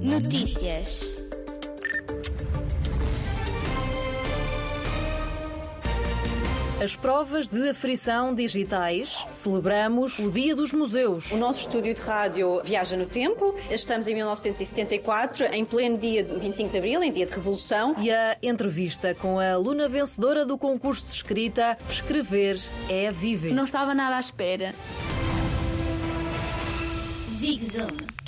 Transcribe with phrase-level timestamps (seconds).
[0.00, 1.08] Notícias.
[6.82, 9.24] As provas de aferição digitais.
[9.28, 11.30] Celebramos o Dia dos Museus.
[11.32, 13.54] O nosso estúdio de rádio viaja no tempo.
[13.70, 17.94] Estamos em 1974, em pleno dia 25 de Abril, em dia de Revolução.
[17.98, 23.52] E a entrevista com a aluna vencedora do concurso de escrita Escrever é Viver.
[23.52, 24.72] Não estava nada à espera.
[27.30, 28.27] Zig Zoom.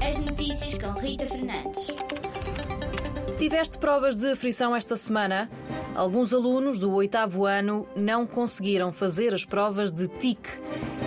[0.00, 1.88] As notícias com Rita Fernandes.
[3.36, 5.50] Tiveste provas de aferição esta semana?
[5.94, 10.40] Alguns alunos do oitavo ano não conseguiram fazer as provas de TIC.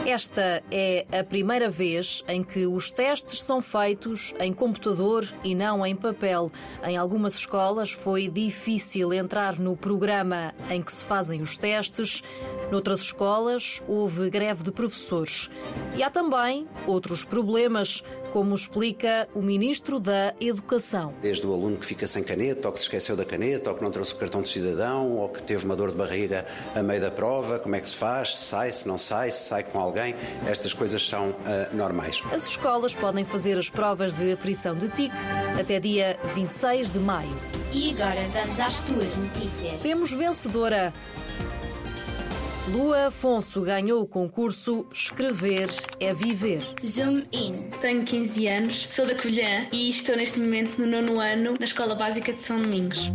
[0.06, 5.86] Esta é a primeira vez em que os testes são feitos em computador e não
[5.86, 6.52] em papel.
[6.84, 12.22] Em algumas escolas foi difícil entrar no programa em que se fazem os testes.
[12.70, 15.50] Noutras escolas houve greve de professores.
[15.96, 21.14] E há também outros problemas, como explica o Ministro da Educação.
[21.22, 23.84] Desde o aluno que fica sem caneta, ou que se esqueceu da caneta, ou que
[23.84, 27.00] não trouxe o cartão de cidadão, ou que teve uma dor de barriga a meio
[27.00, 29.80] da prova, como é que se faz, se sai, se não sai, se sai com
[29.80, 30.16] alguém,
[30.48, 32.24] estas coisas são uh, normais.
[32.32, 35.12] As escolas podem fazer as provas de aferição de TIC
[35.60, 37.38] até dia 26 de maio.
[37.72, 39.80] E agora vamos às tuas notícias.
[39.80, 40.92] Temos vencedora.
[42.70, 45.70] Lua Afonso ganhou o concurso Escrever
[46.00, 46.62] é Viver.
[46.86, 47.70] Zoom in.
[47.82, 51.94] Tenho 15 anos, sou da Covilhã e estou neste momento no nono ano na Escola
[51.94, 53.12] Básica de São Domingos.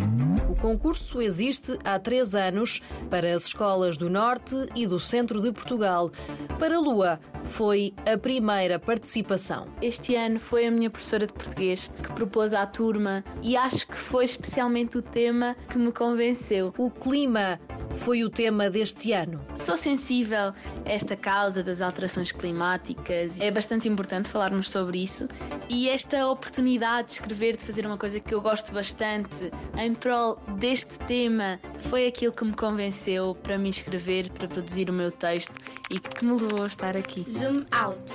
[0.51, 5.51] O concurso existe há três anos para as escolas do Norte e do Centro de
[5.51, 6.11] Portugal.
[6.59, 9.67] Para Lua, foi a primeira participação.
[9.81, 13.97] Este ano foi a minha professora de português que propôs à turma e acho que
[13.97, 16.75] foi especialmente o tema que me convenceu.
[16.77, 17.59] O clima
[17.97, 19.41] foi o tema deste ano.
[19.55, 23.41] Sou sensível a esta causa das alterações climáticas.
[23.41, 25.29] É bastante importante falarmos sobre isso.
[25.69, 30.39] E esta oportunidade de escrever, de fazer uma coisa que eu gosto bastante em prol
[30.57, 35.57] deste tema, foi aquilo que me convenceu para me inscrever, para produzir o meu texto
[35.91, 37.25] e que me levou a estar aqui.
[37.31, 38.13] Zoom out.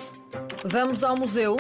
[0.63, 1.57] Vamos ao museu.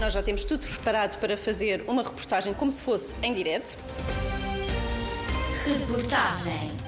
[0.00, 3.76] Nós já temos tudo preparado para fazer uma reportagem como se fosse em direto.
[5.66, 6.79] Reportagem.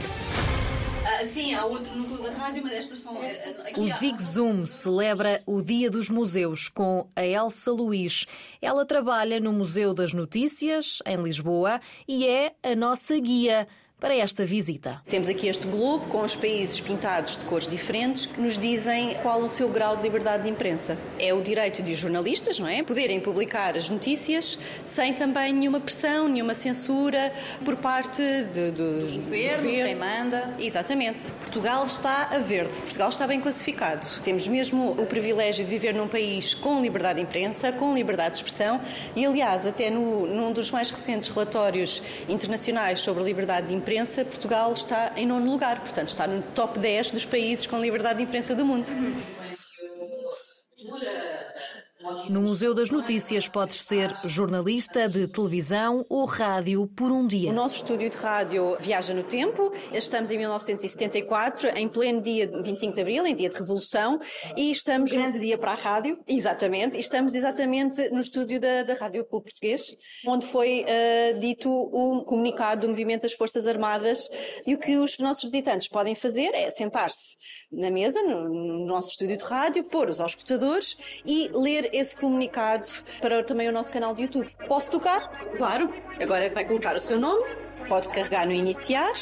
[1.28, 3.22] Sim, há outro núcleo da rádio, mas estas são.
[3.22, 8.26] eh, Aqui O Zig Zoom celebra o Dia dos Museus com a Elsa Luís.
[8.60, 13.66] Ela trabalha no Museu das Notícias, em Lisboa, e é a nossa guia
[14.02, 15.00] para esta visita.
[15.08, 19.40] Temos aqui este globo com os países pintados de cores diferentes que nos dizem qual
[19.40, 20.98] o seu grau de liberdade de imprensa.
[21.20, 22.82] É o direito de os jornalistas, não é?
[22.82, 27.32] Poderem publicar as notícias sem também nenhuma pressão, nenhuma censura
[27.64, 28.20] por parte
[28.52, 30.52] de, do, do Governo, quem manda.
[30.58, 31.30] Exatamente.
[31.34, 32.72] Portugal está a verde.
[32.72, 34.04] Portugal está bem classificado.
[34.24, 38.36] Temos mesmo o privilégio de viver num país com liberdade de imprensa, com liberdade de
[38.38, 38.80] expressão
[39.14, 43.91] e, aliás, até no, num dos mais recentes relatórios internacionais sobre a liberdade de imprensa,
[44.24, 48.24] Portugal está em nono lugar, portanto está no top 10 dos países com liberdade de
[48.24, 48.86] imprensa do mundo.
[52.28, 57.50] No Museu das Notícias podes ser jornalista de televisão ou rádio por um dia.
[57.50, 59.72] O nosso estúdio de rádio viaja no tempo.
[59.92, 64.18] Estamos em 1974, em pleno dia 25 de Abril, em dia de Revolução,
[64.56, 65.12] e estamos...
[65.12, 66.18] Grande dia para a rádio.
[66.26, 69.94] Exatamente, e estamos exatamente no estúdio da, da Rádio Clube Português,
[70.26, 74.28] onde foi eh, dito o comunicado do Movimento das Forças Armadas
[74.66, 77.36] e o que os nossos visitantes podem fazer é sentar-se
[77.70, 82.86] na mesa, no, no nosso estúdio de rádio, pôr os auscultadores e ler esse comunicado
[83.20, 84.48] para também o nosso canal de YouTube.
[84.66, 85.30] Posso tocar?
[85.56, 85.92] Claro.
[86.20, 87.44] Agora vai colocar o seu nome,
[87.88, 89.12] pode carregar no iniciar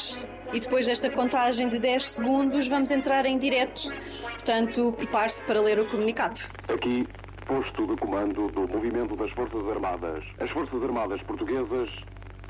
[0.53, 3.93] e depois desta contagem de 10 segundos vamos entrar em direto.
[4.23, 6.39] Portanto, prepare-se para ler o comunicado.
[6.67, 7.07] Aqui,
[7.45, 10.23] posto de comando do Movimento das Forças Armadas.
[10.39, 11.89] As Forças Armadas Portuguesas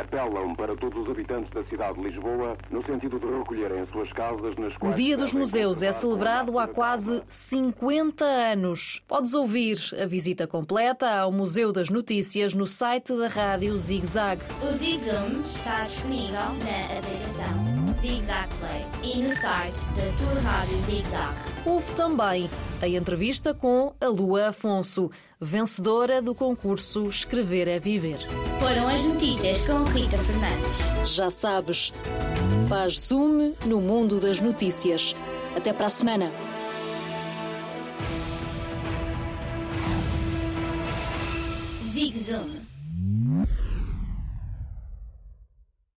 [0.01, 4.12] apelam para todos os habitantes da cidade de Lisboa no sentido de recolherem as suas
[4.13, 9.01] casas nas O quais Dia dos Museus é celebrado há quase 50 anos.
[9.07, 14.41] Podes ouvir a visita completa ao Museu das Notícias no site da rádio Zig Zag.
[14.61, 20.41] O Zig Zoom está disponível na aplicação Zig Zag Play e no site da tua
[20.41, 21.35] rádio Zig Zag.
[21.66, 22.49] Houve também
[22.81, 28.17] a entrevista com a Lua Afonso, vencedora do concurso Escrever é Viver.
[28.61, 31.16] Foram as notícias com Rita Fernandes.
[31.16, 31.91] Já sabes,
[32.69, 35.16] faz zoom no mundo das notícias.
[35.58, 36.31] Até para a semana.
[41.84, 42.71] Zig Zoom.